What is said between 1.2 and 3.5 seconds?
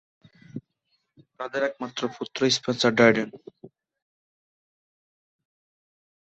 তাদের একমাত্র পুত্র স্পেন্সার ড্রাইডেন।